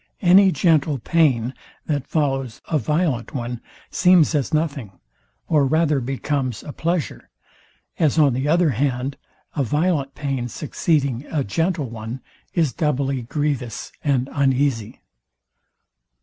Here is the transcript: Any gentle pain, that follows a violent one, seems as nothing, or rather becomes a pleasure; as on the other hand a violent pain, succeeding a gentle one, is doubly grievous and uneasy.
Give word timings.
Any 0.23 0.51
gentle 0.51 0.97
pain, 0.97 1.53
that 1.85 2.07
follows 2.07 2.59
a 2.67 2.79
violent 2.79 3.35
one, 3.35 3.61
seems 3.91 4.33
as 4.33 4.51
nothing, 4.51 4.93
or 5.47 5.63
rather 5.67 5.99
becomes 5.99 6.63
a 6.63 6.73
pleasure; 6.73 7.29
as 7.99 8.17
on 8.17 8.33
the 8.33 8.47
other 8.47 8.71
hand 8.71 9.15
a 9.55 9.61
violent 9.63 10.15
pain, 10.15 10.47
succeeding 10.47 11.27
a 11.29 11.43
gentle 11.43 11.87
one, 11.91 12.19
is 12.55 12.73
doubly 12.73 13.21
grievous 13.21 13.91
and 14.03 14.27
uneasy. 14.31 15.03